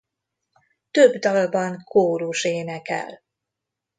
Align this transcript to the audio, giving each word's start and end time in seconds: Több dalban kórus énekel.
Több 0.91 1.15
dalban 1.15 1.83
kórus 1.83 2.43
énekel. 2.43 3.21